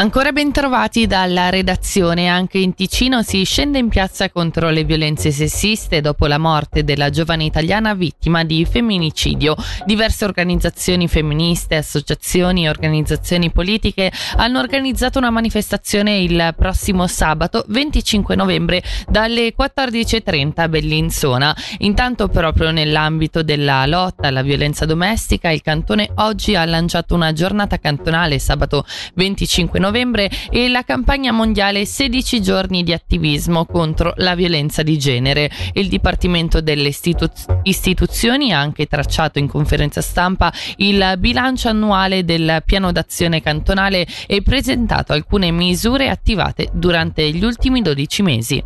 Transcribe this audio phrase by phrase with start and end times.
[0.00, 5.30] Ancora ben trovati dalla redazione, anche in Ticino si scende in piazza contro le violenze
[5.30, 9.54] sessiste dopo la morte della giovane italiana vittima di femminicidio.
[9.84, 18.34] Diverse organizzazioni femministe, associazioni e organizzazioni politiche hanno organizzato una manifestazione il prossimo sabato 25
[18.34, 21.54] novembre dalle 14.30 a Bellinzona.
[21.80, 27.78] Intanto proprio nell'ambito della lotta alla violenza domestica il cantone oggi ha lanciato una giornata
[27.78, 34.36] cantonale sabato 25 novembre novembre e la campagna mondiale 16 giorni di attivismo contro la
[34.36, 35.50] violenza di genere.
[35.74, 42.62] Il Dipartimento delle istitu- istituzioni ha anche tracciato in conferenza stampa il bilancio annuale del
[42.64, 48.64] piano d'azione cantonale e presentato alcune misure attivate durante gli ultimi 12 mesi.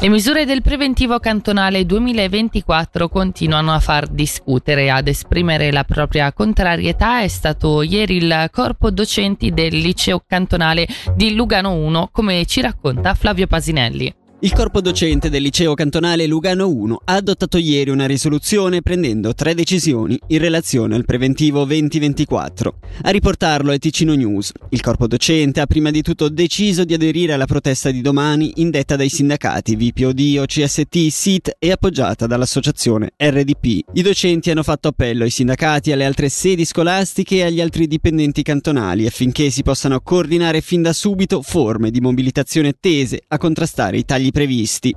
[0.00, 4.90] Le misure del preventivo cantonale 2024 continuano a far discutere.
[4.90, 11.34] Ad esprimere la propria contrarietà è stato ieri il corpo docenti del liceo cantonale di
[11.34, 14.21] Lugano 1, come ci racconta Flavio Pasinelli.
[14.44, 19.54] Il corpo docente del liceo cantonale Lugano 1 ha adottato ieri una risoluzione prendendo tre
[19.54, 22.74] decisioni in relazione al preventivo 2024.
[23.02, 24.50] A riportarlo è Ticino News.
[24.70, 28.96] Il corpo docente ha prima di tutto deciso di aderire alla protesta di domani indetta
[28.96, 33.84] dai sindacati VPOD, OCST, SIT e appoggiata dall'associazione RDP.
[33.92, 38.42] I docenti hanno fatto appello ai sindacati, alle altre sedi scolastiche e agli altri dipendenti
[38.42, 44.04] cantonali affinché si possano coordinare fin da subito forme di mobilitazione tese a contrastare i
[44.04, 44.92] tagli previsti.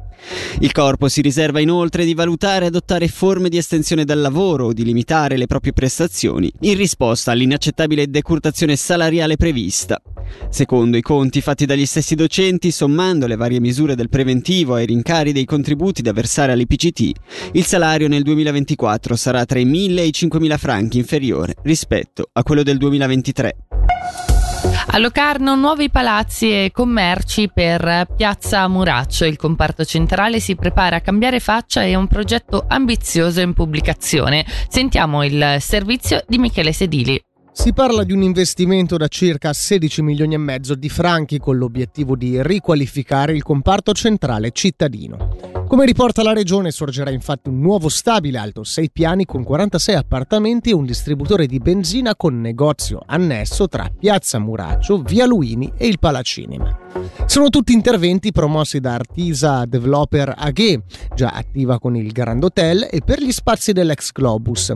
[0.62, 4.74] Il corpo si riserva inoltre di valutare e adottare forme di estensione dal lavoro o
[4.74, 10.02] di limitare le proprie prestazioni in risposta all'inaccettabile decurtazione salariale prevista.
[10.50, 15.32] Secondo i conti fatti dagli stessi docenti, sommando le varie misure del preventivo ai rincari
[15.32, 17.12] dei contributi da versare all'IPCT,
[17.52, 22.42] il salario nel 2024 sarà tra i 1.000 e i 5.000 franchi inferiore rispetto a
[22.42, 23.56] quello del 2023.
[24.88, 29.26] A Locarno nuovi palazzi e commerci per Piazza Muraccio.
[29.26, 34.46] Il comparto centrale si prepara a cambiare faccia e un progetto ambizioso in pubblicazione.
[34.68, 37.22] Sentiamo il servizio di Michele Sedili.
[37.52, 42.16] Si parla di un investimento da circa 16 milioni e mezzo di franchi con l'obiettivo
[42.16, 45.55] di riqualificare il comparto centrale cittadino.
[45.68, 50.70] Come riporta la regione, sorgerà infatti un nuovo stabile alto 6 piani con 46 appartamenti
[50.70, 55.98] e un distributore di benzina con negozio annesso tra Piazza Muraccio, Via Luini e il
[55.98, 56.85] Palacinema.
[57.26, 60.82] Sono tutti interventi promossi da Artisa Developer AG,
[61.14, 64.74] già attiva con il Grand Hotel e per gli spazi dell'ex Globus.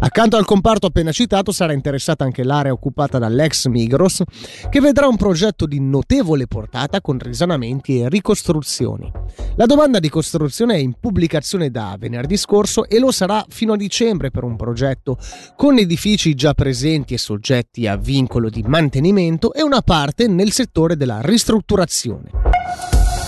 [0.00, 4.22] Accanto al comparto appena citato sarà interessata anche l'area occupata dall'ex Migros,
[4.70, 9.10] che vedrà un progetto di notevole portata con risanamenti e ricostruzioni.
[9.56, 13.76] La domanda di costruzione è in pubblicazione da venerdì scorso e lo sarà fino a
[13.76, 15.18] dicembre per un progetto
[15.56, 20.96] con edifici già presenti e soggetti a vincolo di mantenimento e una parte nel settore
[20.96, 21.57] della ristrutturazione.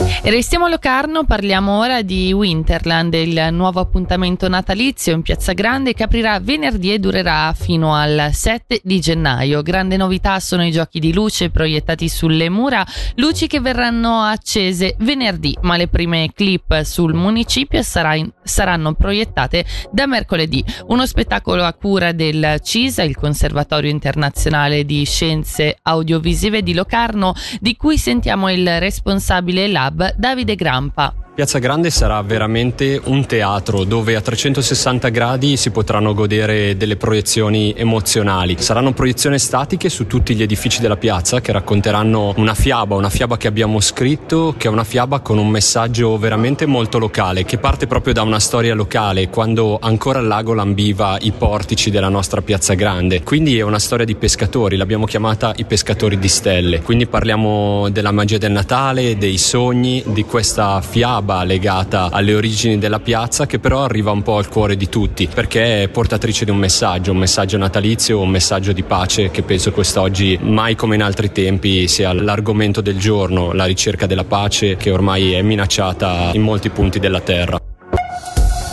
[0.06, 5.94] E restiamo a Locarno, parliamo ora di Winterland, il nuovo appuntamento natalizio in Piazza Grande
[5.94, 9.62] che aprirà venerdì e durerà fino al 7 di gennaio.
[9.62, 12.84] Grande novità sono i giochi di luce proiettati sulle mura,
[13.16, 20.64] luci che verranno accese venerdì, ma le prime clip sul municipio saranno proiettate da mercoledì.
[20.88, 27.76] Uno spettacolo a cura del CISA, il Conservatorio Internazionale di Scienze Audiovisive di Locarno, di
[27.76, 31.19] cui sentiamo il responsabile lab Davide Grampa.
[31.32, 37.72] Piazza Grande sarà veramente un teatro dove a 360 gradi si potranno godere delle proiezioni
[37.74, 38.56] emozionali.
[38.58, 43.36] Saranno proiezioni statiche su tutti gli edifici della piazza che racconteranno una fiaba, una fiaba
[43.36, 47.86] che abbiamo scritto, che è una fiaba con un messaggio veramente molto locale, che parte
[47.86, 52.74] proprio da una storia locale, quando ancora il lago lambiva i portici della nostra Piazza
[52.74, 53.22] Grande.
[53.22, 56.82] Quindi è una storia di pescatori, l'abbiamo chiamata i pescatori di stelle.
[56.82, 62.78] Quindi parliamo della magia del Natale, dei sogni, di questa fiaba fiaba legata alle origini
[62.78, 66.50] della piazza che però arriva un po' al cuore di tutti perché è portatrice di
[66.50, 71.02] un messaggio, un messaggio natalizio, un messaggio di pace che penso quest'oggi mai come in
[71.02, 76.42] altri tempi sia l'argomento del giorno, la ricerca della pace che ormai è minacciata in
[76.42, 77.58] molti punti della terra.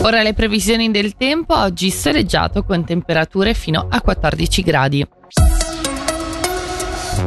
[0.00, 5.06] Ora le previsioni del tempo, oggi soleggiato con temperature fino a 14 gradi.